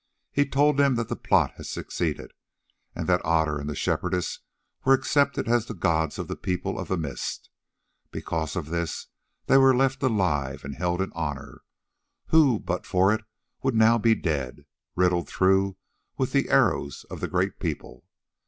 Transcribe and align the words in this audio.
He 0.31 0.47
told 0.47 0.77
them 0.77 0.95
that 0.95 1.09
the 1.09 1.15
plot 1.15 1.51
had 1.57 1.67
succeeded, 1.67 2.31
and 2.95 3.05
that 3.05 3.23
Otter 3.23 3.59
and 3.59 3.69
the 3.69 3.75
Shepherdess 3.75 4.39
were 4.83 4.93
accepted 4.95 5.47
as 5.47 5.67
the 5.67 5.75
gods 5.75 6.17
of 6.17 6.27
the 6.27 6.35
People 6.35 6.79
of 6.79 6.87
the 6.87 6.97
Mist. 6.97 7.51
Because 8.09 8.55
of 8.55 8.71
this 8.71 9.09
they 9.45 9.57
were 9.59 9.75
left 9.77 10.01
alive 10.01 10.65
and 10.65 10.73
held 10.75 11.03
in 11.03 11.13
honour, 11.13 11.61
who, 12.29 12.59
but 12.59 12.83
for 12.83 13.13
it, 13.13 13.23
would 13.61 13.75
now 13.75 13.99
be 13.99 14.15
dead, 14.15 14.65
riddled 14.95 15.29
through 15.29 15.77
with 16.17 16.31
the 16.31 16.49
arrows 16.49 17.03
of 17.11 17.19
the 17.19 17.27
Great 17.27 17.59
People. 17.59 18.03